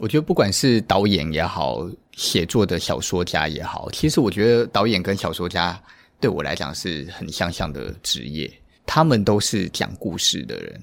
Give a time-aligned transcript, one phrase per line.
[0.00, 5.78] 我觉得不管是导演也好，写作的小说家也好，其实我觉得导演跟小说家
[6.18, 8.50] 对我来讲是很相像的职业。
[8.86, 10.80] 他们都是讲故事的人，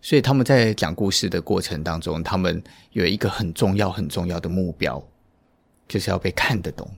[0.00, 2.62] 所以他们在讲故事的过程当中，他们
[2.92, 5.02] 有一个很重要、很重要的目标，
[5.88, 6.88] 就是要被看得懂。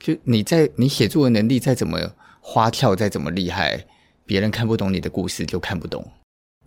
[0.00, 2.00] 就你在你写作的能力再怎么
[2.40, 3.80] 花俏，再怎么厉害，
[4.26, 6.04] 别人看不懂你的故事就看不懂。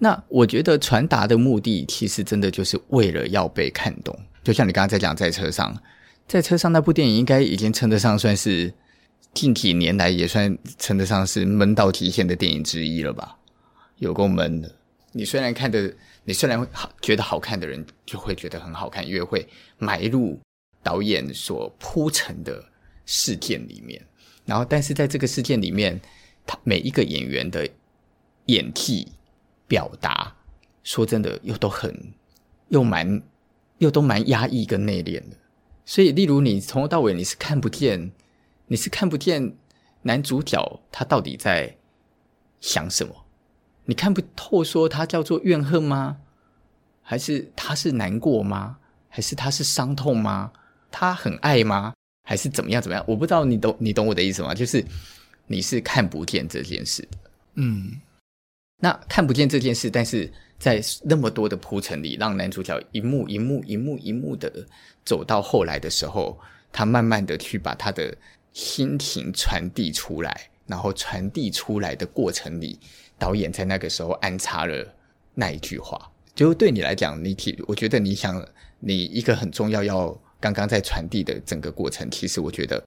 [0.02, 4.18] 那我觉得传达的目的，其实真的就是为了要被看懂。
[4.44, 5.82] 就像你刚刚在讲，在车上，
[6.28, 8.74] 在车上那部电影，应该已经称得上算是
[9.34, 13.38] 近几年来也算称得上是闷到极限的电影之一了吧？
[13.98, 14.76] 有够闷的。
[15.12, 19.48] 你虽然看的，你虽然好觉得好看的人，就会觉得很好看，因为会
[19.78, 20.40] 埋入
[20.84, 22.64] 导演所铺陈的
[23.06, 24.02] 事件里面。
[24.46, 26.00] 然后，但是在这个事件里面，
[26.46, 27.68] 他每一个演员的
[28.46, 29.08] 演技。
[29.70, 30.36] 表达
[30.84, 31.96] 说真的，又都很
[32.70, 33.22] 又蛮
[33.80, 35.36] 又都蛮压抑跟内敛的。
[35.84, 38.12] 所以，例如你从头到尾你是看不见，
[38.68, 39.58] 你是看不见
[40.04, 41.76] 男主角他到底在
[42.62, 43.26] 想什么，
[43.86, 46.18] 你看不透，说他叫做怨恨吗？
[47.02, 48.78] 还是他是难过吗？
[49.08, 50.52] 还是他是伤痛吗？
[50.92, 51.94] 他很爱吗？
[52.24, 53.04] 还是怎么样怎么样？
[53.08, 54.54] 我不知道你懂你懂我的意思吗？
[54.54, 54.86] 就是
[55.48, 57.18] 你是看不见这件事的，
[57.56, 58.00] 嗯。
[58.82, 64.66] 那看不见这件事，但是在那么多的铺陈里，让男主角一幕一幕、一幕一幕的
[65.04, 66.40] 走到后来的时候，
[66.72, 68.16] 他慢慢的去把他的
[68.54, 72.80] 心情传递出来，然后传递出来的过程里，
[73.18, 74.96] 导演在那个时候安插了
[75.36, 78.42] 那一句话，就对你来讲，你体，我觉得你想，
[78.80, 82.82] 你一个很重要要刚刚在传递的整个过程，其实我觉得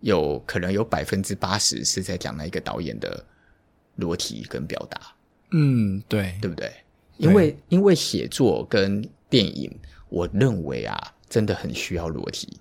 [0.00, 3.24] 有可能有百分之八十是在讲那一个导演的。
[3.98, 5.00] 逻辑跟表达，
[5.52, 6.72] 嗯，对，对不对？
[7.16, 9.70] 因为因为写作跟电影，
[10.08, 12.58] 我认为啊，真的很需要逻辑。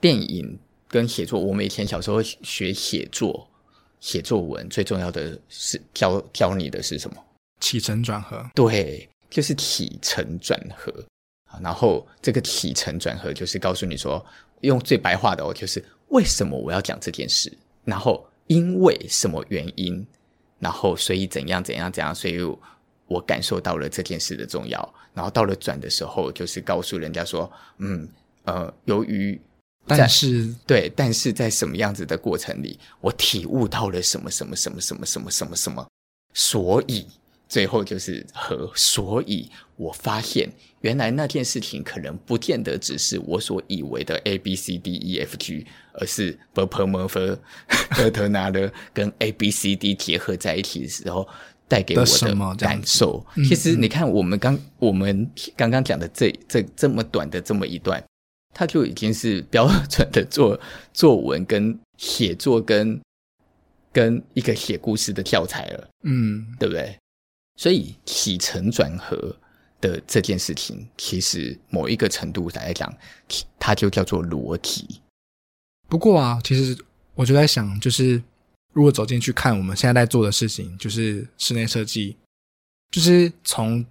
[0.00, 3.48] 电影跟写作，我们以前小时候学写作、
[4.00, 7.16] 写作文，最重要的是教教你的是什么？
[7.60, 8.44] 起承转合。
[8.52, 10.92] 对，就是起承转合。
[11.62, 14.24] 然后这个起承转合，就是告诉你说，
[14.62, 20.04] 用最白话的哦，就是为什么我要讲这件事，然后因为什么原因。
[20.58, 22.38] 然后，所以怎样怎样怎样，所以
[23.06, 24.94] 我感受到了这件事的重要。
[25.12, 28.08] 然后到了转的时候，就是告诉人家说，嗯，
[28.44, 29.40] 呃，由于
[29.86, 35.86] 但是对，但是在什么样子的过程里，我体悟到了什么什么什么什么什么什么什么，
[36.32, 37.06] 所以。
[37.48, 40.50] 最后就是和，所以我发现，
[40.80, 47.38] 原来那件事情可能不见得只是我所以为的 A B C D E F G，而是 b p m f
[47.96, 51.28] 德特纳的跟 A B C D 结合在一起的时候
[51.68, 53.24] 带给我的感受。
[53.48, 58.02] 其实你看，我们刚我们刚刚讲的这这这么短的这么一段，
[58.52, 60.58] 它就已经是标准的作
[60.92, 63.00] 作文跟写作跟
[63.92, 65.88] 跟一个写故事的教材了。
[66.02, 66.96] 嗯，对不对？
[67.56, 69.34] 所以起承转合
[69.80, 72.92] 的这件事情，其实某一个程度来讲，
[73.58, 75.00] 它就叫做逻辑。
[75.88, 76.76] 不过啊，其实
[77.14, 78.20] 我就在想，就是
[78.72, 82.16] 如果走进去看我们现在在做的事情，就是室内设计，
[82.90, 83.84] 就是从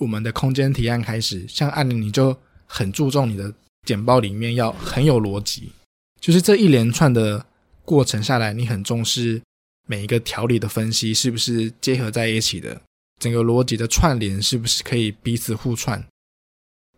[0.00, 2.36] 我们的空间提案开始，像按理你就
[2.66, 3.52] 很注重你的
[3.86, 5.72] 简报里面要很有逻辑，
[6.20, 7.44] 就是这一连串的
[7.84, 9.42] 过程下来，你很重视
[9.86, 12.80] 每一个条理的分析是不是结合在一起的。
[13.18, 16.06] 整个逻辑的串联是不是可以彼此互串？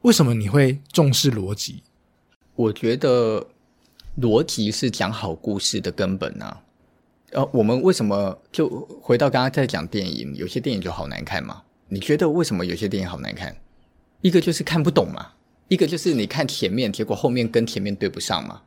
[0.02, 1.82] 为什么你会重视逻辑？
[2.54, 3.46] 我觉得
[4.20, 6.62] 逻辑是讲好故事的根本啊。
[7.32, 8.68] 呃，我们为什么就
[9.02, 10.34] 回到刚刚在讲电影？
[10.36, 11.62] 有些电影就好难看嘛？
[11.88, 13.56] 你觉得为什么有些电影好难看？
[14.20, 15.32] 一个就是看不懂嘛，
[15.68, 18.62] 一个就是你看前面，结果后面跟前面对不上嘛。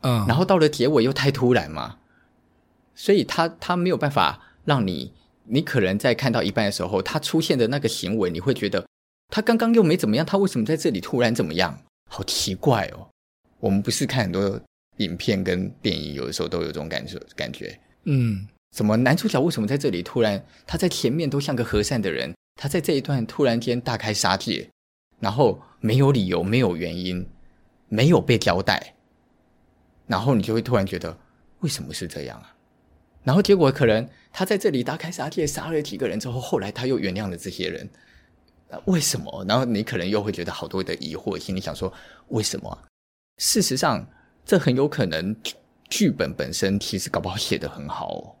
[0.00, 1.98] 嗯，然后到了结尾又太突然嘛，
[2.94, 5.12] 所以他他没有办法让你。
[5.44, 8.86] 你可能在看到一半的时候，他出现的那个行为，你会觉得
[9.28, 11.76] 他刚刚又没怎么样，他为什么在这里突然怎么样？
[12.08, 13.08] 好奇怪哦！
[13.60, 14.60] 我们不是看很多
[14.96, 17.78] 影片跟电影，有的时候都有这种感受感觉。
[18.04, 20.44] 嗯，怎么男主角为什么在这里突然？
[20.66, 24.68] 他在前面都像个和善的人，他在这一段突然间大开杀戒，
[25.20, 27.24] 然后没有理由、没有原因、
[27.88, 28.94] 没有被交代，
[30.06, 31.16] 然后你就会突然觉得
[31.60, 32.54] 为什么是这样啊？
[33.22, 37.88] 然后结果可能他在这里大开杀戒杀了几个人之后，后来他又原谅了这些人，
[38.86, 39.44] 为什么？
[39.48, 41.92] 然后你可能又会觉得好多的疑惑，心里想说
[42.28, 42.78] 为什么？
[43.38, 44.06] 事实上，
[44.44, 45.34] 这很有可能
[45.88, 48.36] 剧本本身其实搞不好写得很好，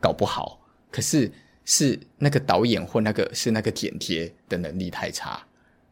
[0.00, 0.60] 搞不好，
[0.90, 1.32] 可是
[1.64, 5.42] 是那个导演或那个是那个剪接的能力太差，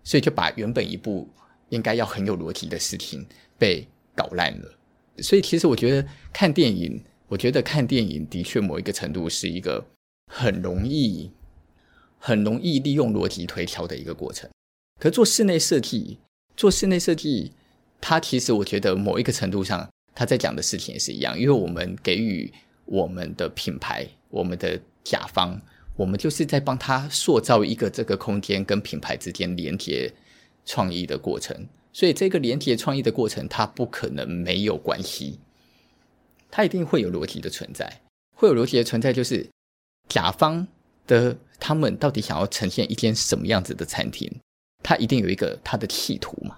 [0.03, 1.29] 所以就把原本一部
[1.71, 3.27] 应该要很有逻辑的事情
[3.59, 4.79] 被搞烂了。
[5.19, 9.85] 所以，其实我觉得看电影，我觉得看电影的确某一个程度是一个
[10.33, 11.31] 很容易、
[12.19, 14.49] 很容易利用逻辑推敲的一个过程。
[15.01, 16.19] 可做室内设计，
[16.57, 17.53] 做室内设计，
[18.01, 22.53] 它其实我觉得某一个程度上，它在讲的事情也是一样，因为我们给予
[22.85, 25.61] 我们的品牌、我们的甲方，
[25.97, 30.13] 我们就是在帮他塑造一个这个空间跟品牌之间连接
[30.65, 31.67] 创意的过程。
[31.93, 35.39] 所以这个连接创意的过程，它不可能没有关系，
[36.55, 38.01] 它一定会有逻辑的存在。
[38.37, 39.45] 会有逻辑的存在，就是
[40.09, 40.65] 甲方
[41.05, 44.31] 的他们到底想要呈现一间什么样子的餐厅，
[44.85, 46.57] 它一定有一个它的企图嘛。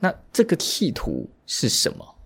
[0.00, 2.16] 那这个企图是什么？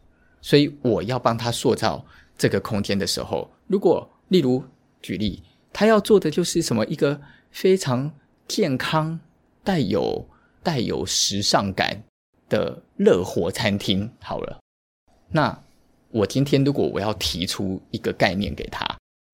[0.41, 2.03] 所以我要帮他塑造
[2.39, 4.65] 这个空间的时候，如果例如
[5.03, 7.21] 举例，他要做的就是什么一个
[7.51, 8.11] 非常
[8.49, 9.21] 健康、
[9.63, 10.27] 带有
[10.63, 12.05] 带有时尚感。
[12.49, 14.61] 的乐活餐厅好了，
[15.31, 15.65] 那
[16.13, 18.87] 我今天如果我要提出一个概念给他，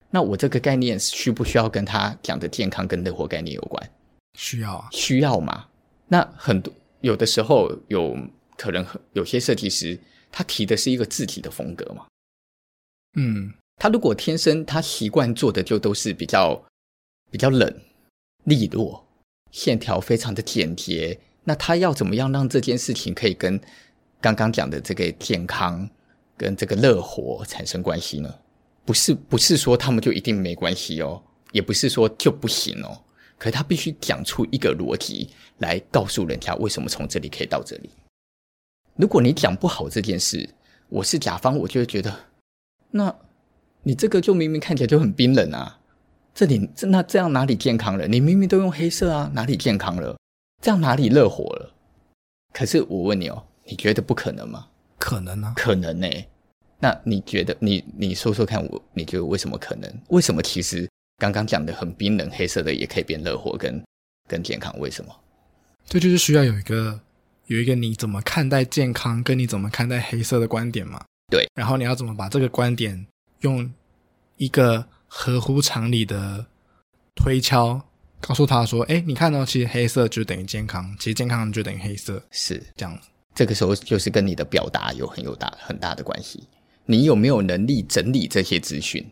[0.09, 3.91] 那我这个概念需不需要跟他讲的健康跟乐活概念有关？
[4.37, 5.67] 需要啊，需要吗？
[6.07, 8.17] 那很多有的时候有
[8.57, 9.99] 可能有些设计师
[10.31, 12.07] 他提的是一个自体的风格嘛，
[13.17, 16.63] 嗯，他如果天生他习惯做的就都是比较
[17.29, 17.81] 比较冷、
[18.45, 19.05] 利落、
[19.51, 21.19] 线条非常的简洁。
[21.43, 23.59] 那他要怎么样让这件事情可以跟
[24.21, 25.89] 刚刚讲的这个健康
[26.39, 28.33] 跟这个热火产生关系呢？
[28.85, 31.21] 不是，不是说他们就一定没关系哦，
[31.51, 32.97] 也不是说就不行哦。
[33.37, 37.89] 可是他必须讲出一个逻辑来告诉人家为什么从这里可以到这里。
[38.95, 40.49] 如果你讲不好这件事，
[40.87, 42.17] 我是甲方，我就会觉得，
[42.91, 43.13] 那
[43.83, 45.79] 你这个就明明看起来就很冰冷啊，
[46.33, 48.07] 这里这那这样哪里健康了？
[48.07, 50.17] 你明明都用黑色啊，哪里健康了？
[50.63, 51.75] 这样哪里热火了？
[52.53, 54.67] 可是我问你哦，你觉得不可能吗？
[54.99, 56.29] 可能啊，可能呢、欸。
[56.77, 59.91] 那你觉得，你你说说看，我你觉得为什么可能？
[60.09, 60.87] 为什么其实
[61.17, 63.83] 刚刚讲的很冰冷黑色的也可以变热火跟
[64.27, 64.77] 跟健康？
[64.79, 65.15] 为什么？
[65.85, 66.99] 这就是需要有一个
[67.47, 71.03] 有一个你怎么看待健康，跟你怎么看待黑色的观点嘛？
[71.31, 71.47] 对。
[71.55, 73.07] 然后你要怎么把这个观点
[73.39, 73.73] 用
[74.37, 76.45] 一个合乎常理的
[77.15, 77.81] 推敲？
[78.21, 82.99] 告诉他说：“哎，你看到，其实黑色就等于健康，其实健康就等于黑色，是这样。
[83.35, 86.43] 这个时候就是跟你的表达有很有大很大的关系。
[86.85, 89.05] 你有没有能力整理这些资讯？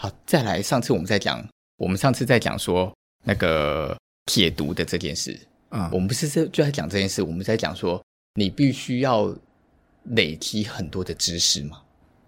[0.00, 1.44] 好，再来，上次我们在讲，
[1.78, 2.94] 我们上次在讲说
[3.24, 5.38] 那个解读的这件事
[5.68, 8.02] 啊，嗯、我们不是就在讲这件事，我们在讲说
[8.34, 9.34] 你必须要
[10.04, 11.82] 累积很多的知识嘛，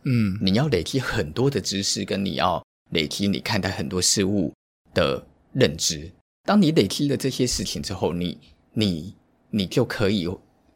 [0.05, 4.53] 嗯，你要累积很多的知识，跟你要累积你看待很多事物
[4.93, 6.11] 的认知。”
[6.47, 8.39] 当你累积了这些事情之后，你
[8.73, 9.15] 你
[9.51, 10.29] 你就可以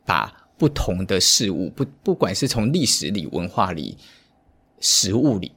[0.04, 3.96] 把不同的事物，不不管是从历史里、文化里、
[4.78, 5.52] 实物里，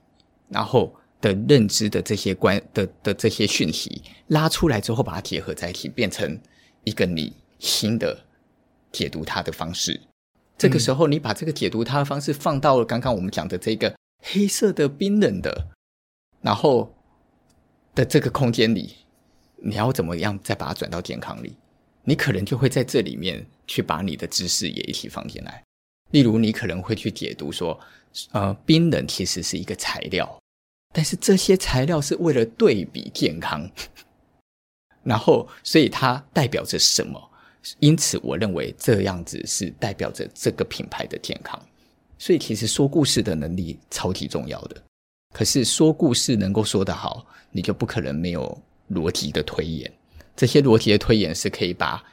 [0.48, 6.40] 然后的认知的这些关的的这些讯息拉出来之后，把它结合在一起，变成
[6.86, 8.26] 一个你新的
[8.94, 10.00] 解读它的方式。
[10.58, 15.68] 这个时候，你把这个解读它的方式放到了刚刚我们讲的这个黑色的、冰冷的，
[16.40, 16.96] 然后
[17.94, 18.96] 的这个空间里。
[19.66, 21.56] 你要怎么样再把它转到健康里？
[22.04, 25.64] 你可能就会在这里面去把你的知识也一起放进来。
[26.12, 27.80] 例如，你可能会去解读说，
[28.32, 30.40] 呃，冰冷其实是一个材料，
[30.94, 33.70] 但是这些材料是为了对比健康，
[35.04, 37.32] 然后所以它代表着什么？
[37.80, 41.60] 因此，我认为这样子是代表着这个品牌的健康。
[42.20, 44.82] 所以，其实说故事的能力超级重要的。
[45.34, 48.62] 可是，说故事能够说得好，你就不可能没有。
[48.90, 49.92] 逻辑的推演，
[50.36, 52.04] 这些逻辑的推演是可以把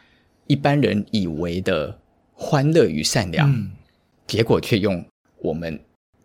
[0.47, 1.99] 一般人以为的
[2.35, 3.73] 欢乐与善良，嗯、
[4.27, 5.05] 结果却用
[5.39, 5.79] 我们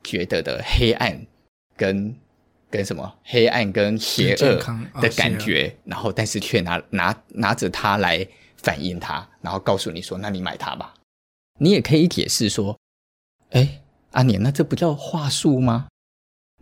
[0.03, 1.25] 觉得的黑暗
[1.77, 2.15] 跟
[2.69, 4.55] 跟什么黑暗跟邪恶
[5.01, 10.93] 的感觉，哦、然后但是却拿拿拿着它来反映它，然后告诉你说：“那你买它吧。”
[11.59, 12.77] 你也可以解释说
[13.51, 15.87] ：“哎，阿年，那这不叫话术吗？”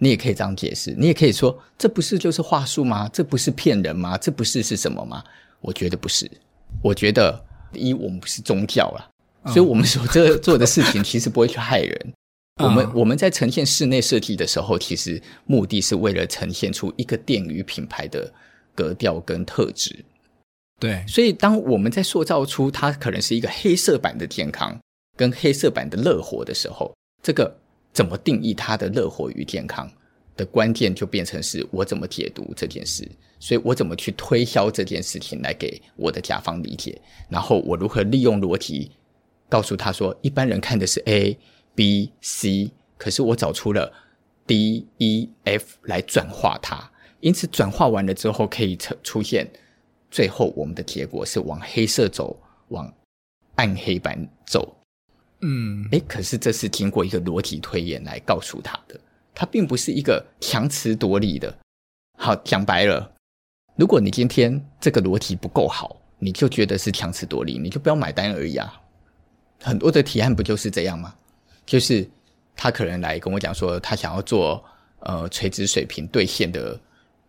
[0.03, 3.09] 你也可以这样解释，你也可以说，这不是就是话术吗？
[3.13, 4.17] 这不是骗人吗？
[4.17, 5.23] 这不是是什么吗？
[5.61, 6.29] 我觉得不是，
[6.81, 7.41] 我觉得
[7.71, 9.09] 第一，我们不是宗教啦，
[9.43, 12.13] 嗯、所以我们所这做的事情其实不会去害人。
[12.59, 18.29] 嗯、我们我们在呈现室内设计的时候，其实目的是为了呈现出一个店与品牌的
[18.75, 20.03] 格调跟特质。
[20.81, 24.77] 对，所以当我们在塑造出它可能是一个黑色版的健康
[25.15, 26.93] 跟黑色版的乐活的时候，
[27.23, 27.62] 这个。
[27.93, 29.89] 怎么定义它的乐活与健康
[30.35, 33.07] 的关键，就变成是我怎么解读这件事，
[33.39, 38.91] 所以我怎么去推销这件事情来给我的甲方理解，然后我如何利用逻辑
[39.47, 41.37] 告诉他说，一般人看的是 A、
[41.75, 43.93] B、C，可是我找出了
[44.47, 49.47] D、E、F 来转化它，因此转化完了之后，可以出出现
[50.09, 52.35] 最后我们的结果是往黑色走，
[52.69, 52.91] 往
[53.55, 54.75] 暗黑版走。
[55.45, 58.97] 嗯，诶，可是这是经过一个逻辑推演来告诉他的，
[59.35, 61.53] 它并不是一个强词夺理的。
[62.17, 63.11] 好，讲白了，
[63.75, 68.81] 如果你今天这个逻辑不够好，你就觉得是强词夺理，你就不要买单而已啊。
[69.61, 71.13] 很多的提案不就是这样吗？
[71.65, 72.09] 就是
[72.55, 74.63] 他可能来跟我讲说，他想要做
[74.99, 76.79] 呃垂直水平对线的，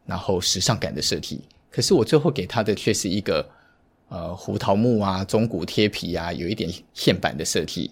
[0.07, 3.45] 然后时尚感的设计，可是我最后给他的却是一个
[4.09, 7.91] 呃胡桃木啊、中古贴皮啊，有一点线板的设计。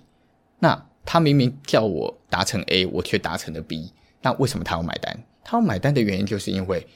[0.62, 5.24] 那他明明叫我达成 A，我却达成了 B，那为什么他要买单？
[5.42, 6.86] 他要买单的原因就是因为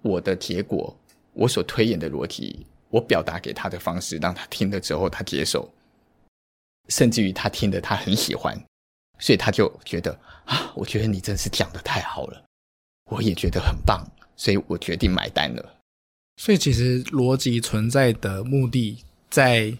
[0.00, 0.96] 我的结果，
[1.32, 5.68] 我所推演的逻辑，我表达给他的方式，让他听了之后他接受，
[6.88, 8.56] 甚至于他听了他很喜欢，
[9.18, 12.44] 所以他就觉得啊，我觉得你真是讲的太好了，
[13.10, 15.74] 我也觉得很棒，所以我决定买单了。
[16.36, 19.76] 所以其实逻辑存在的目的在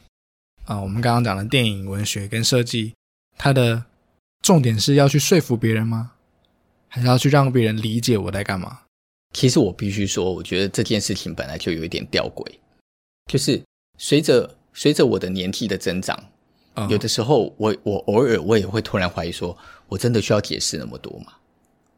[0.65, 2.93] 啊、我们刚刚讲的电影、文学跟设计。
[3.37, 3.85] 它的
[4.43, 6.13] 重点是要去说服别人吗？
[6.89, 8.83] 还是要去让别人理解我在干嘛？
[9.33, 12.47] 其实我必须说，我觉得这件事情本来就有一点吊诡，
[13.27, 13.61] 就是
[13.99, 16.17] 随着随着我的年纪的增长，
[16.75, 21.33] 嗯、有的时候我我偶尔我也会突然怀疑说，我真的需要解释那么多吗？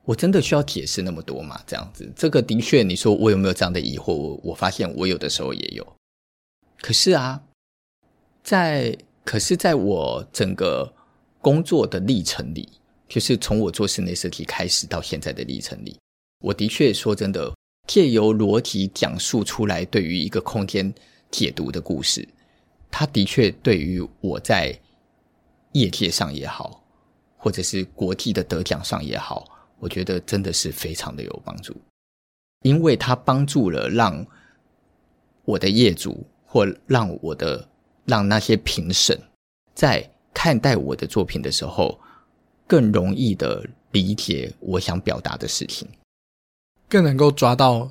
[0.06, 1.60] 我真的需要解释那么多吗？
[1.66, 4.14] 这样子，这个的确，你说我有没有这样的疑惑？
[4.14, 5.86] 我我发现我有的时候也有。
[6.80, 7.42] 可是啊，
[8.42, 10.94] 在可是在我整个。
[11.46, 12.68] 工作的历程里，
[13.08, 15.96] 就是从我做室内设计开始到现在的历程里，
[16.40, 17.54] 我的确说真的，
[17.86, 20.92] 借由逻辑讲述出来对于一个空间
[21.30, 22.28] 解读的故事，
[22.90, 24.76] 它的确对于我在
[25.70, 26.82] 业界上也好，
[27.36, 29.46] 或者是国际的得奖上也好，
[29.78, 31.72] 我觉得真的是非常的有帮助，
[32.62, 34.26] 因为它帮助了让
[35.44, 37.68] 我的业主或让我的
[38.04, 39.16] 让那些评审
[39.76, 40.10] 在。
[40.38, 41.98] 看待我的作品的时候，
[42.66, 45.88] 更容易的理解我想表达的事情，
[46.90, 47.90] 更能够抓到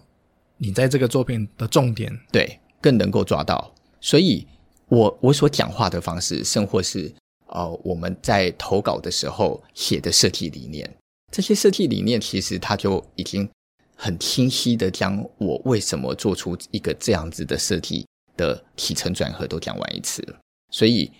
[0.58, 2.16] 你在这个作品的重点。
[2.32, 3.74] 对，更能够抓到。
[4.00, 4.46] 所以
[4.90, 7.12] 我我所讲话的方式，甚或是
[7.48, 10.88] 呃我们在投稿的时候写的设计理念，
[11.32, 13.50] 这些设计理念其实它就已经
[13.96, 18.06] 很清晰的将我为什么做出一个这样子的设计
[18.38, 20.38] 的起承转合都讲完一次了。
[20.70, 21.12] 所以。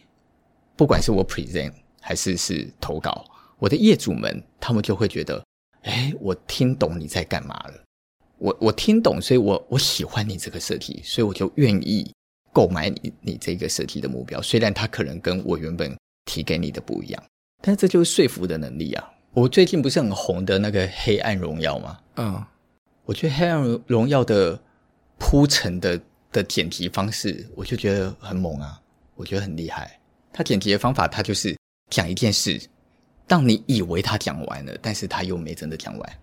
[0.76, 3.26] 不管是我 present 还是是投稿，
[3.58, 5.44] 我的业主们他们就会觉得，
[5.84, 7.84] 哎，我听懂你在干嘛了，
[8.38, 12.12] 我我听懂，所以我我喜欢你这个设计，所以我就愿意
[12.52, 17.24] 购买你你这个设计的目标，虽然它可能跟我原本提给你的不一样，
[17.62, 19.12] 但是这就是说服的能力啊。
[19.34, 22.00] 我最近不是很红的那个《黑暗荣耀》吗？
[22.16, 22.46] 嗯，
[23.04, 24.58] 我觉得《黑暗荣耀》的
[25.18, 26.00] 铺陈的
[26.32, 28.82] 的剪辑方式，我就觉得很猛啊，
[29.16, 30.00] 我觉得很厉害。
[30.36, 31.58] 他剪辑的方法，他就是
[31.90, 32.62] 讲一件事，
[33.26, 36.20] 当你以为他讲完了，但是他又没真的讲完。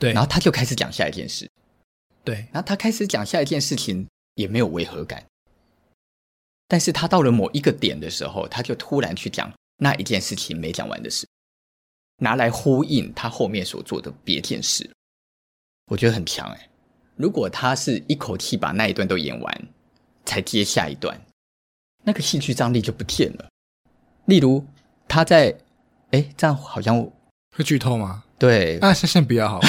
[0.00, 1.48] 对，然后他就开始讲下一件事。
[2.24, 5.24] 对，然后他开始讲下一件事情，也没有违和感。
[6.66, 11.24] 但是他到了某一个点的时候，他就突然去讲那一件事情没讲完的事，
[12.16, 14.90] 拿来呼应他后面所做的别件事。
[15.88, 16.68] 我觉得很强哎！
[17.14, 19.68] 如果他是一口气把那一段都演完，
[20.24, 21.16] 才接下一段。
[22.08, 23.44] 那个戏剧张力就不见了。
[24.24, 24.64] 例如，
[25.06, 25.54] 他在，
[26.12, 26.98] 哎，这样好像
[27.54, 28.24] 会剧透吗？
[28.38, 29.60] 对，啊，先先不要好。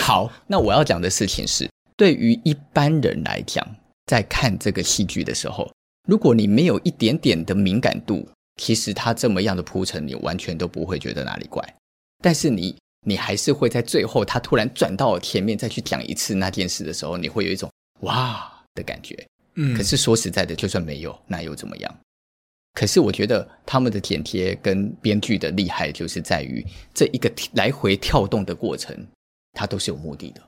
[0.00, 1.68] 好，那我要讲的事情是，
[1.98, 3.62] 对于一般人来讲，
[4.06, 5.70] 在看这个戏剧的时候，
[6.08, 11.62] 如果你没有一点点的敏感度，其实他这么样的铺陈，你完全都不会觉得哪里怪。
[12.22, 12.74] 但是你，
[13.06, 17.70] 你还是会在最后，他突然转到前面再去讲一次那件事的时候，你会有一种
[18.00, 19.26] 哇的感觉。
[19.60, 22.00] 嗯，可是说实在的，就算没有，那又怎么样？
[22.72, 26.64] 可是我觉得他们的剪贴跟编剧的厉害，就是在于
[26.94, 28.96] 这一个来回跳动的过程，
[29.52, 30.40] 它都是有目的的。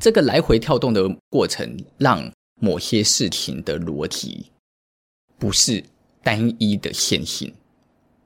[0.00, 4.46] 这个来回跳动的过程，让某些事情的逻辑
[5.38, 5.82] 不是
[6.22, 7.52] 单一的线性，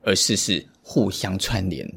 [0.03, 1.89] 而是是互相串联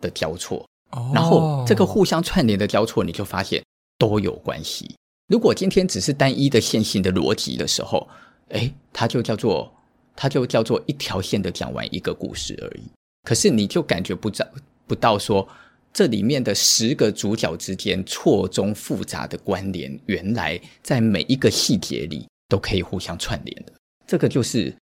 [0.00, 0.68] 的交错。
[0.90, 3.64] 哦，然后这个互相串联的交错，你就发现
[3.96, 4.94] 都有关系。
[5.28, 8.06] 如果今天只是单一的线性的逻辑的时候，
[8.48, 9.72] 诶，它就叫做
[10.14, 12.82] 它就叫做一条线的讲完一个故事而已。
[13.22, 14.46] 可是你就感觉不着
[14.86, 15.48] 不到说
[15.94, 23.72] 这里面的十个主角之间错综复杂的关联，原来在每一个细节里都可以互相串联的。
[24.06, 24.74] 这个就是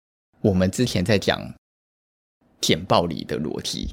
[0.41, 1.53] 我们之前在讲
[2.59, 3.89] 简报里的逻辑。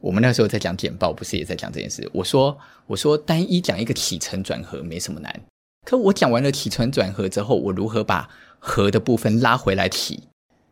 [0.00, 2.10] 我们那时候在讲简报，不是也在讲这件事？
[2.12, 5.40] 我说，我说单一讲一个起承转合没什么难，
[5.86, 10.22] 可我讲完了起承转合之后，我如何把合的部分拉回来起，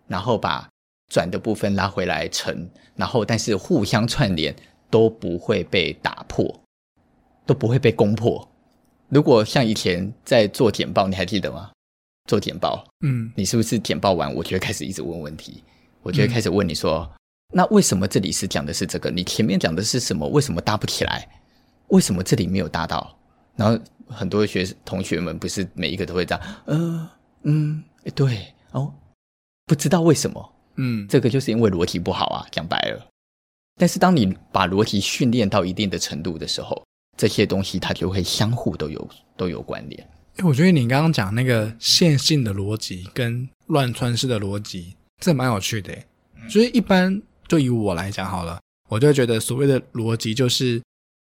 [0.07, 0.69] 然后把
[1.09, 4.55] 转的部分拉回来承，然后但是互相串联
[4.89, 6.61] 都不会被打破，
[7.45, 8.49] 都不会被攻破。
[9.09, 11.71] 如果像以前在做简报，你还记得吗？
[12.29, 15.65] 做简报，嗯，你是不是简报完，我就会开始一直问问题，
[16.03, 17.09] 我就会开始问你说。
[17.13, 17.17] 嗯
[17.53, 19.11] 那为什么这里是讲的是这个？
[19.11, 20.25] 你前面讲的是什么？
[20.29, 21.29] 为什么搭不起来？
[21.89, 23.19] 为什么这里没有搭到？
[23.57, 23.77] 然后
[24.11, 27.11] 很多学同学们不是每一个都会这样，呃，
[27.45, 27.83] 嗯，
[28.15, 28.93] 对，哦，
[29.67, 33.07] 不知道为什么，嗯，这个就是因为逻辑不好啊，讲白了。
[33.79, 36.85] 但是当你把逻辑训练到一定的程度的时候，
[37.17, 40.09] 这些东西它就会相互都有都有关联。
[40.37, 45.97] 哎，我觉得你刚刚讲那个线性的逻辑跟乱穿式的逻辑，这蛮有趣的。
[46.49, 47.21] 所以一般。
[47.49, 50.81] 就以我来讲好了，我就觉得所谓的逻辑就是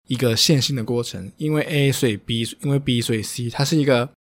[0.09, 4.11] 一个线性的过程，因为 A 所以 B，因为 B 所以 C，它是一个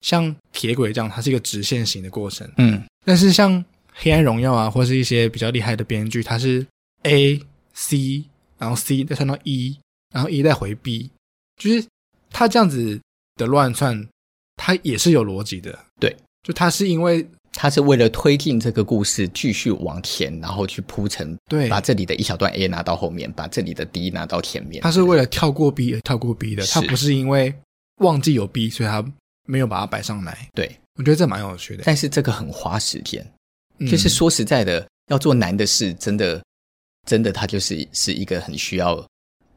[0.00, 2.48] 像铁轨这样，它是一个直线型的过程。
[2.58, 3.52] 嗯，但是像
[3.92, 6.64] 《黑暗荣耀》啊，或是一些比较厉害的编剧，它是
[7.02, 7.40] A
[7.72, 8.24] C，
[8.58, 9.78] 然后 C 再算到 E，
[10.14, 11.10] 然后 E 再回 B，
[11.56, 11.84] 就是
[12.30, 13.00] 它这样子
[13.36, 14.08] 的乱窜，
[14.56, 15.86] 它也是有逻辑的。
[16.42, 17.26] 对，就他是因为。
[17.60, 24.82] 他是为了推进这个故事继续往前，然后去铺陈，对，把这里的一小段 A 拿到后面，把这里的 D 拿到前面。
[24.82, 27.52] 他是为了跳过 B 而跳过 B 的，他不是因为
[27.96, 29.04] 忘记有 B，所以他
[29.46, 30.48] 没有把它摆上来。
[30.54, 31.82] 对，我觉得这蛮有趣的。
[31.84, 33.26] 但是这个很花时间，
[33.78, 36.40] 嗯、就是说实在的，要做难的事，真的，
[37.08, 39.04] 真的，它就是是一个很需要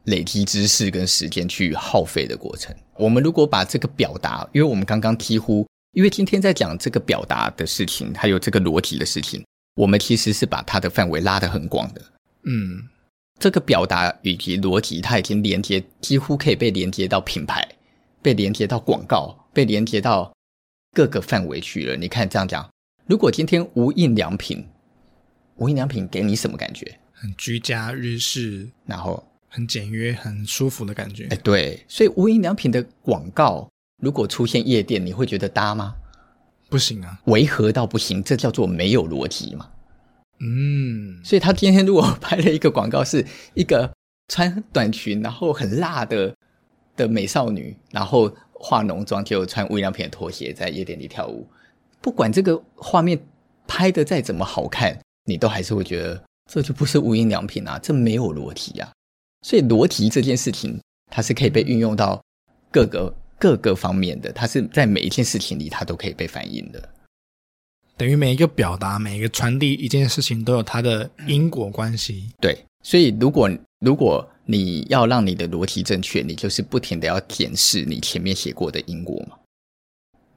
[0.05, 2.75] 累积知识跟时间去耗费的过程。
[2.95, 5.67] 我们如果把这个表达，因为我们刚刚几乎。
[5.93, 12.01] 因为今天在讲这个表达的事情，还有这个逻辑的事情，我们其实是把它的范围拉得很广的。
[12.43, 12.87] 嗯，
[13.39, 17.67] 这个表达以及逻辑，它已经连接，几乎可以被连接到品牌，
[18.21, 20.33] 被连接到广告，被连接到
[20.93, 21.97] 各个范围去了。
[21.97, 22.69] 你看这样讲，
[23.05, 24.65] 如果今天无印良品，
[25.57, 26.99] 无印良品给你什么感觉？
[27.11, 31.27] 很居家日式，然后很简约、很舒服的感觉。
[31.31, 33.67] 哎，对，所以无印良品的广告。
[34.01, 35.95] 如果出现夜店，你会觉得搭吗？
[36.69, 39.69] 不行啊，违和到不行，这叫做没有逻辑嘛。
[40.39, 43.91] 嗯，所以他今天如果拍了一个广告，是一个
[44.29, 46.33] 穿短裙然后很辣的
[46.95, 51.45] 的美少女，然后化浓妆就穿无印良品的拖鞋在夜店里跳舞，
[52.01, 53.21] 不管这个画面
[53.67, 58.89] 拍的再怎么好看，你都还是会觉得这就不是无印良品啊，这没有逻辑啊。
[59.45, 60.79] 所以裸体这件事情，
[61.11, 62.23] 它是可以被运用到
[62.71, 63.13] 各个。
[63.41, 66.89] 各个方面的，它是在每一件事情里，它都可以被反映的。
[67.97, 72.29] 等于每一个表达、每一个传递一件事情，都有它的因果关系。
[72.39, 73.49] 对，所以如果
[73.79, 79.39] 如果你要让你的逻辑正确，你就是不停的要检视你前面写过的因果嘛，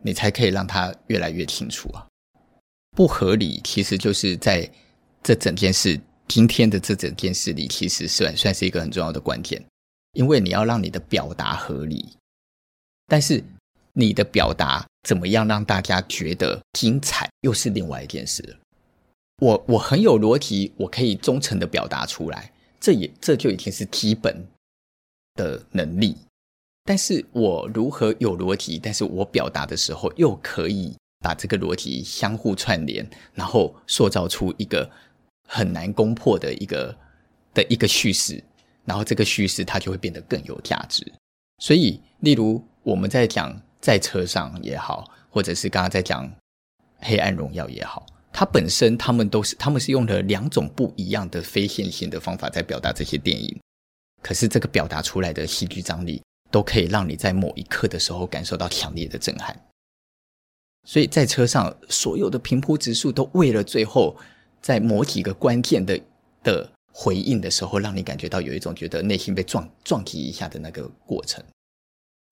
[0.03, 2.07] 你才可以让它越来越清楚啊。
[2.97, 4.71] 不合理，其实就是在
[5.23, 9.63] 这整件事，今天的这整件事里，其实算算是一个很重要的关键，
[10.15, 12.17] 因为你要让你的表达合理。
[13.07, 13.43] 但是
[13.93, 18.57] 你的表达怎么样让大家觉得精彩，又是另外一件事。
[19.39, 24.47] 我我很有逻辑，我可以忠诚的表达出来，这也这就已经是基本
[25.35, 26.17] 的能力。
[26.85, 34.91] 但是我如何有逻辑，但是我表达的时候又可以把这个逻辑相互串联，然后塑造出一个
[35.49, 36.97] 很难攻破的一个
[37.53, 38.43] 的一个叙事，
[38.85, 41.13] 然后这个叙事它就会变得更有价值。
[41.59, 42.65] 所以，例如。
[42.85, 46.29] 我们在讲在车上也好，或者是刚刚在讲
[46.99, 53.59] 《黑暗荣耀》也好，它本身他们都是他们是用了两种不一样的非线性的方法在表达这些电影，
[54.23, 59.59] 可是这个表达出来的戏剧张力，都可以让你在某一刻的时候感受到强烈的震撼。
[60.87, 64.15] 所以在车上所有的平铺直述，都为了最后
[64.61, 65.99] 在某几个关键的
[66.43, 71.43] 的回应的时候，让你感觉到有一种觉得内心被撞撞击一下的那个过程。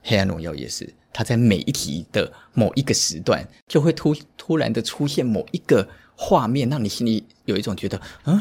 [0.03, 8.41] 黑暗荣耀也是，它在每一集的某一个时段，就会突突然的出现某一个画面，让你心里有一种觉得，嗯，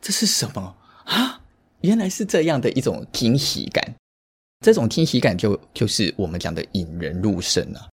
[0.00, 1.40] 这是什么啊？
[1.80, 3.94] 原来是这样的一种惊喜感。
[4.60, 7.88] 这种惊喜感就就是我们讲的引人入胜啊。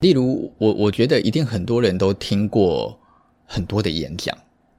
[0.00, 2.98] 例如，我我觉得一定很多人都听过
[3.46, 4.36] 很多的演讲，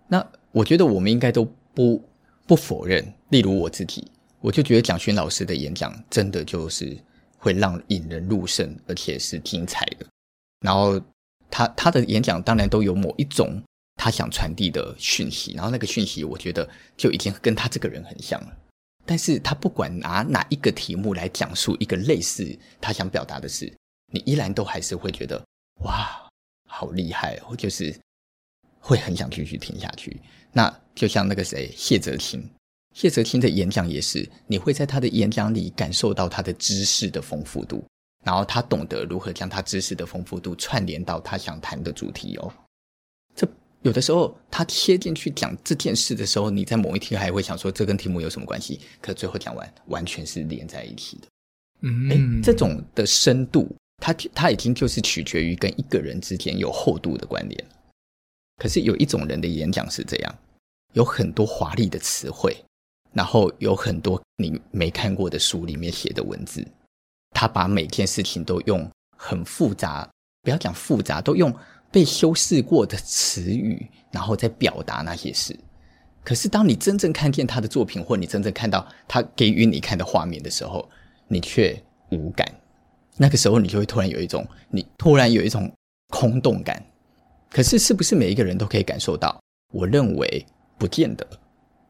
[0.07, 2.03] 那我觉得我们应该都不
[2.45, 3.03] 不否认。
[3.29, 4.05] 例如我自己，
[4.41, 6.95] 我就觉得蒋勋老师的演讲真的就是。
[7.45, 10.05] 会让引人入胜，而且是精彩的。
[10.61, 10.99] 然后
[11.51, 13.61] 他他的演讲当然都有某一种
[13.97, 18.57] 他想传递的讯息，然后那个讯息我觉得就已经跟他这个人很像了。
[19.05, 23.71] 但是他不管拿哪一个题目来讲述一个类似他想表达的事，
[24.11, 25.39] 你依然都还是会觉得
[25.83, 26.27] 哇，
[26.67, 27.95] 好厉害哦，就是
[28.79, 30.19] 会很想继续听下去。
[30.51, 32.43] 那就像那个谁谢哲青。
[32.95, 37.83] 谢哲青的演讲也是，你会在他的演讲里感受到他的知识的丰富度，
[38.23, 42.53] 然后他懂得如何将他知识的丰富度串联到他想谈的主题哦。
[43.35, 43.45] 这
[43.81, 48.79] 有的时候他切进去讲这件事的时候，你在某一天还会想说这跟题目有什么关系？
[49.01, 51.27] 可最后讲完，完全是连在一起的。
[51.81, 57.65] 嗯，哎，这种的深度，他他已经就是取决于跟一个人之间有厚度的关联。
[58.55, 60.35] 可是有一种人的演讲是这样，
[60.93, 62.55] 有很多华丽的词汇。
[63.15, 66.63] 然后有很多你没看过的书里面写的文字，
[67.31, 70.07] 他把每件事情都用很复杂，
[70.43, 71.51] 不要讲复杂，都用
[71.89, 75.57] 被修饰过的词语，然后再表达那些事。
[76.25, 80.89] 可是当你真正看见他的作品，或你真正看到他给予你看的画面的时候，
[81.29, 82.45] 你却无感。
[83.15, 85.71] 那个时候，你就会突然有一种，你突然有一种
[86.09, 86.83] 空洞感。
[87.49, 89.39] 可是，是不是每一个人都可以感受到？
[89.71, 90.45] 我认为
[90.77, 91.25] 不见得。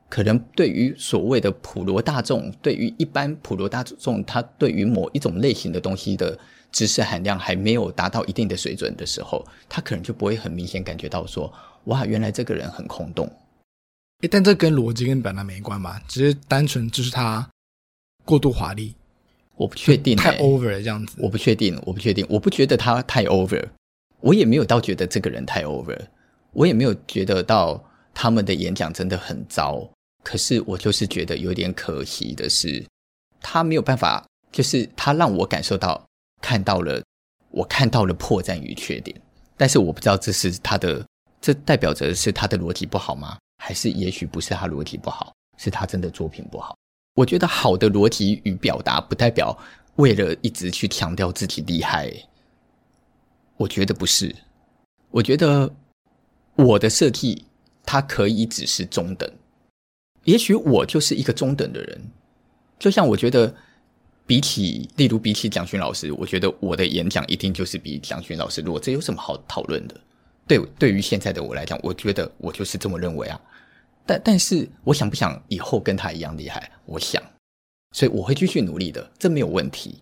[0.09, 6.37] 可能对于所谓的普罗大众，对于一般普罗大众，他对于某一种类型的东西的
[6.71, 11.51] 知识含量还没有达到一定的水准的时候，他可能就不会很明显感觉到说，
[11.85, 13.29] 哇，原来这个人很空洞。
[14.21, 16.01] 诶，但这跟逻辑跟表达没关吧？
[16.07, 17.49] 只是单纯就是他
[18.23, 18.95] 过度华丽。
[19.57, 21.15] 我不确定，太 over 了这样子。
[21.17, 23.63] 我不确定，我不确定，我不觉得他太 over，
[24.19, 25.97] 我也没有到觉得这个人太 over，
[26.51, 27.81] 我也没有觉得到
[28.13, 29.89] 他们的演讲真的很糟。
[30.25, 32.83] 可是我就是觉得有点可惜的是，
[33.39, 36.03] 他没有办法，就是他让我感受到
[36.41, 36.99] 看到了，
[37.51, 39.15] 我看到了破绽与缺点。
[39.55, 41.05] 但是我不知道这是他的，
[41.39, 43.37] 这代表着是他的逻辑不好吗？
[43.63, 46.75] 还是也许不是他逻辑不好，是他真的作品不好？
[47.13, 49.55] 我觉得好的逻辑与表达不代表
[49.97, 52.11] 为了一直去强调自己厉害。
[53.57, 54.35] 我觉得不是，
[55.11, 55.71] 我觉得
[56.55, 57.45] 我的设计
[57.85, 59.31] 它可以只是中等。
[60.25, 62.01] 也许我就是一个中等的人，
[62.77, 63.55] 就像我觉得，
[64.27, 69.95] 比起例如比起蒋勋老师，我觉得我的演讲一定就是比蒋勋老师弱，这有什么好讨论的？
[70.47, 73.39] 对，对于现在的我来讲，我觉得我就是这么认为啊。
[74.05, 76.69] 但但是，我想不想以后跟他一样厉害？
[76.85, 77.21] 我想，
[77.93, 80.01] 所以我会继续努力的，这没有问题。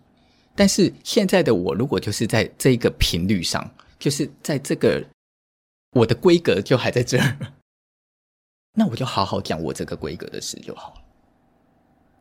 [0.54, 5.02] 但是现在的我，如果就是在这个频率上，就是在这个
[5.92, 7.36] 我的规格就还在这儿。
[8.74, 11.00] 那我就好好讲我这个规格的事就好了。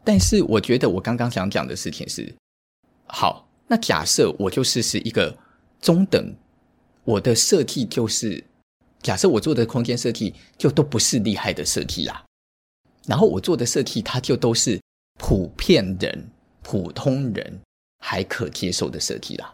[0.04, 2.34] 但是我觉得我刚刚想讲的事情是，
[3.08, 5.36] 好，那假设我就是是一个
[5.82, 6.34] 中等，
[7.04, 8.44] 我的设计就是，
[9.02, 12.24] 假设我做的空间设计就都不是厉害的设计啦，
[13.08, 14.80] 然后我做的设计它就都是
[15.20, 16.30] 普遍人、
[16.62, 17.60] 普通人
[18.00, 19.54] 还可接受的设计啦。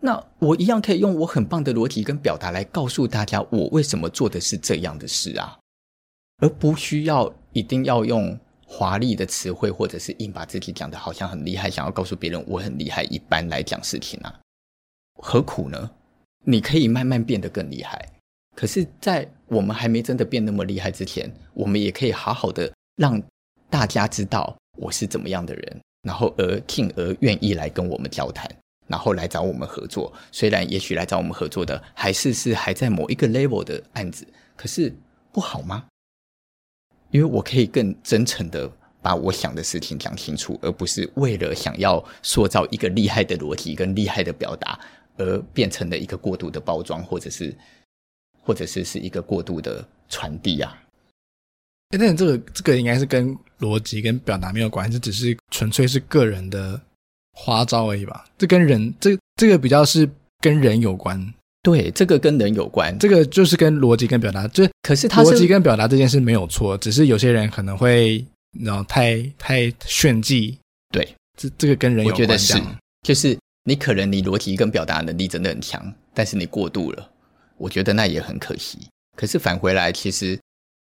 [0.00, 5.58] 那我一样可以用我很棒的逻辑跟表达来告诉大家，我为什么做的是这样的事啊。
[6.38, 14.40] 而不需要一定要用华丽的词汇，或者是硬把自己讲的好像很厉害，想要告诉别人我很厉害一般来讲事情啊，
[15.20, 15.90] 何苦呢？
[16.44, 18.10] 你可以慢慢变得更厉害。
[18.56, 23.20] 可是，在我们还没真的变那么厉害之前，我们也可以好好的让
[23.70, 28.48] 大家知道我是怎么样的人，然后而进而愿意来跟我们交谈，
[28.86, 30.12] 然后来找我们合作。
[30.30, 34.94] 虽然也许来找我们合作的还是是还在某一个 level 的案子，可是
[35.32, 35.84] 不好吗？
[37.14, 38.68] 因为我可以更真诚的
[39.00, 44.76] 把我想的事情讲清楚，而不是为了想要塑造一个厉害的逻辑跟厉害的表达，
[45.16, 47.54] 而变成了一个过度的包装，或者是，
[48.42, 50.82] 或者是是一个过度的传递啊。
[51.90, 56.80] 哎，但这个这个应该是跟逻辑跟表达没有关系，只是纯粹是个人的
[57.34, 58.24] 花招而已吧？
[58.36, 61.32] 这跟人这这个比较是跟人有关。
[61.64, 68.22] 对，这个跟人有关，这个就是跟逻辑跟表达，就可是他是逻辑跟表达这件事没有错，只是有些人可能会
[68.62, 70.58] 然后太太炫技，
[70.92, 72.60] 对，这这个跟人有关，我觉得是，
[73.00, 77.10] 就是你可能你逻辑跟表达能力真的很强，但是你过度了，
[77.56, 78.78] 我觉得那也很可惜。
[79.16, 80.38] 可是返回来，其实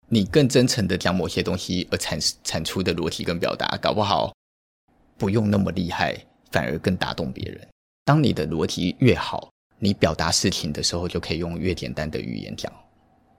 [0.08, 4.34] 你更真诚的讲某些东西而产产出的逻辑跟表达，搞不好
[5.16, 6.16] 不用那么厉害，
[6.50, 7.60] 反而更打动别人。
[8.04, 9.48] 当你的逻辑越好。
[9.78, 12.72] 你表达事情的时候，就可以用越简单的语言讲。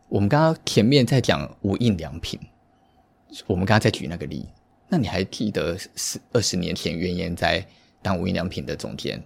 [0.10, 2.40] 我们刚刚前面在讲无印良品，
[3.46, 4.48] 我们刚刚在举那个例，
[4.88, 7.66] 那你还记得十二十年前原研在
[8.02, 9.22] 当无印良品的总监，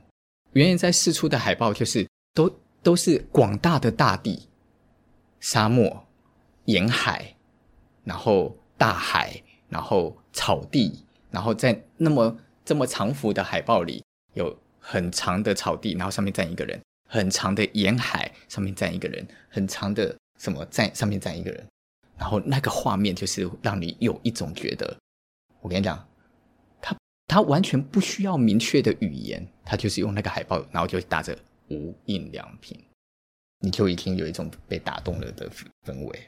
[0.53, 4.47] 原研在释出的海报就是都都是广大的大地、
[5.39, 6.07] 沙漠、
[6.65, 7.35] 沿海，
[8.03, 16.79] 然后大海，然后草地，然后在那么这么长幅的海报里，有很长的草地，然后上面站一个人；
[17.11, 21.61] 很长的沿海，上面站一个人；很长的什么站上面站一个人。
[22.17, 24.97] 然后那个画面就是让你有一种觉得，
[25.59, 26.07] 我跟你讲，
[26.81, 26.95] 他
[27.27, 31.37] 他完全不需要明确的语言，他就是用那个海报，然后就打着
[31.69, 32.79] 无印良品，
[33.59, 35.49] 你就已经有一种被打动了的
[35.85, 36.19] 氛围。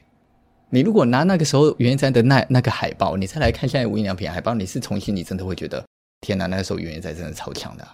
[0.68, 5.82] 你如果拿那个时候圆圆在的那那个海报，你再来看现在无印良品海报，你是重新你真的会觉得，
[6.20, 7.88] 天哪，那个时候圆圆在真的超强的。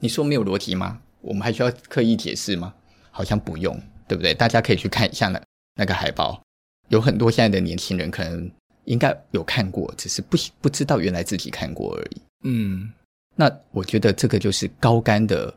[0.00, 1.00] 你说没有逻辑吗？
[1.20, 2.74] 我们还需要刻意解释吗？
[3.10, 4.32] 好像不用，对不对？
[4.32, 5.42] 大家可以去看一下那
[5.74, 6.40] 那个海报。
[6.88, 8.50] 有很多现在的年轻人可能
[8.84, 12.22] 应该有看过，只是不不知道原来自己看过而已。
[12.44, 12.92] 嗯，
[13.34, 15.52] 那我觉得这个就是高干的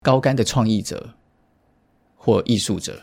[0.00, 1.12] 高干的创意者
[2.16, 3.02] 或艺术者，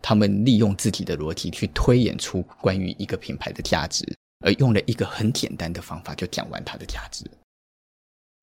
[0.00, 4.04] 他们利用自己的逻辑去推演出关于一个品牌的价值，
[4.44, 7.24] 而用了一个很简单的方法就讲完它的价值。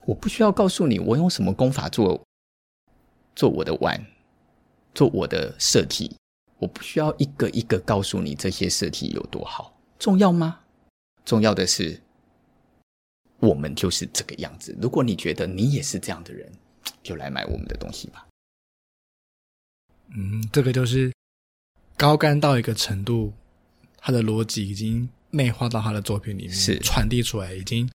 [0.06, 2.22] 我不需要告诉你我用什么功法做
[3.36, 4.06] 做我的碗，
[4.94, 6.16] 做我的设计。
[6.60, 10.60] 我不需要一个一个告诉你这些设计有多好，重要吗？
[11.26, 12.00] 重要的是，
[13.40, 14.78] 我们就是这个样子。
[14.80, 16.52] 如果你觉得你也是这样的人，
[17.02, 18.28] 就来买我们的东西吧。
[20.10, 21.12] 嗯，这个就是
[21.98, 23.34] 高干到一个程度，
[23.98, 27.90] 他的逻辑已经内化到他的作品里面，是传递出来，已经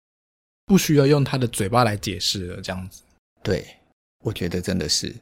[0.65, 2.61] 不需要用他的嘴巴来解释了。
[2.61, 3.03] 这样子，
[3.45, 3.77] 对，
[4.25, 5.15] 我觉得真的是。